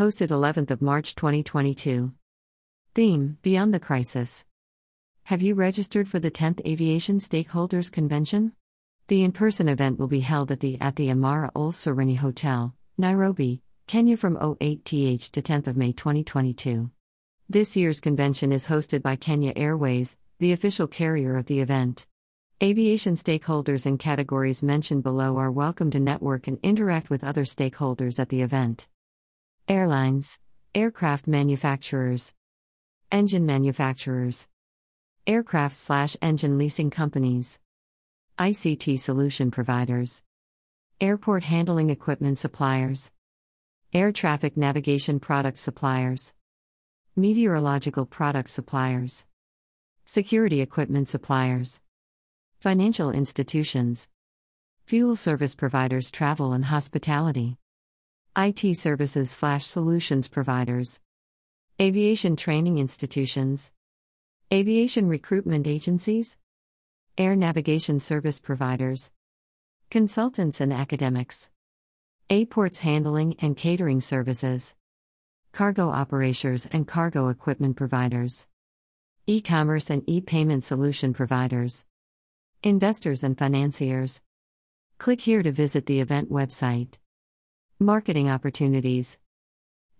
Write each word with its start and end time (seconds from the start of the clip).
Hosted 0.00 0.28
11th 0.28 0.70
of 0.70 0.80
March 0.80 1.14
2022. 1.14 2.14
Theme 2.94 3.36
Beyond 3.42 3.74
the 3.74 3.78
Crisis. 3.78 4.46
Have 5.24 5.42
you 5.42 5.54
registered 5.54 6.08
for 6.08 6.18
the 6.18 6.30
10th 6.30 6.66
Aviation 6.66 7.18
Stakeholders 7.18 7.92
Convention? 7.92 8.52
The 9.08 9.22
in 9.22 9.32
person 9.32 9.68
event 9.68 9.98
will 9.98 10.08
be 10.08 10.20
held 10.20 10.50
at 10.50 10.60
the 10.60 10.80
at 10.80 10.96
the 10.96 11.10
Amara 11.10 11.52
Ole 11.54 11.72
Sereni 11.72 12.16
Hotel, 12.16 12.74
Nairobi, 12.96 13.60
Kenya 13.86 14.16
from 14.16 14.38
08th 14.38 15.32
to 15.32 15.42
10th 15.42 15.66
of 15.66 15.76
May 15.76 15.92
2022. 15.92 16.90
This 17.50 17.76
year's 17.76 18.00
convention 18.00 18.52
is 18.52 18.68
hosted 18.68 19.02
by 19.02 19.16
Kenya 19.16 19.52
Airways, 19.54 20.16
the 20.38 20.52
official 20.52 20.86
carrier 20.86 21.36
of 21.36 21.44
the 21.44 21.60
event. 21.60 22.06
Aviation 22.62 23.16
stakeholders 23.16 23.84
in 23.84 23.98
categories 23.98 24.62
mentioned 24.62 25.02
below 25.02 25.36
are 25.36 25.52
welcome 25.52 25.90
to 25.90 26.00
network 26.00 26.46
and 26.48 26.58
interact 26.62 27.10
with 27.10 27.22
other 27.22 27.44
stakeholders 27.44 28.18
at 28.18 28.30
the 28.30 28.40
event. 28.40 28.88
Airlines, 29.70 30.40
aircraft 30.74 31.28
manufacturers, 31.28 32.34
engine 33.12 33.46
manufacturers, 33.46 34.48
aircraft 35.28 35.76
slash 35.76 36.16
engine 36.20 36.58
leasing 36.58 36.90
companies, 36.90 37.60
ICT 38.36 38.98
solution 38.98 39.52
providers, 39.52 40.24
airport 41.00 41.44
handling 41.44 41.88
equipment 41.88 42.36
suppliers, 42.36 43.12
air 43.94 44.10
traffic 44.10 44.56
navigation 44.56 45.20
product 45.20 45.60
suppliers, 45.60 46.34
meteorological 47.14 48.06
product 48.06 48.50
suppliers, 48.50 49.24
security 50.04 50.60
equipment 50.60 51.08
suppliers, 51.08 51.80
financial 52.58 53.12
institutions, 53.12 54.08
fuel 54.84 55.14
service 55.14 55.54
providers, 55.54 56.10
travel 56.10 56.52
and 56.52 56.64
hospitality, 56.64 57.56
IT 58.36 58.76
services 58.76 59.28
slash 59.28 59.66
solutions 59.66 60.28
providers, 60.28 61.00
aviation 61.80 62.36
training 62.36 62.78
institutions, 62.78 63.72
aviation 64.52 65.08
recruitment 65.08 65.66
agencies, 65.66 66.38
air 67.18 67.34
navigation 67.34 67.98
service 67.98 68.38
providers, 68.38 69.10
consultants 69.90 70.60
and 70.60 70.72
academics. 70.72 71.50
Airports 72.30 72.80
handling 72.80 73.34
and 73.40 73.56
catering 73.56 74.00
services, 74.00 74.76
cargo 75.50 75.88
operators 75.88 76.66
and 76.66 76.86
cargo 76.86 77.26
equipment 77.26 77.76
providers, 77.76 78.46
e 79.26 79.40
commerce 79.40 79.90
and 79.90 80.04
e 80.06 80.20
payment 80.20 80.62
solution 80.62 81.12
providers, 81.12 81.84
investors 82.62 83.24
and 83.24 83.36
financiers. 83.36 84.22
Click 84.98 85.22
here 85.22 85.42
to 85.42 85.50
visit 85.50 85.86
the 85.86 85.98
event 85.98 86.30
website. 86.30 86.98
Marketing 87.82 88.28
opportunities. 88.28 89.18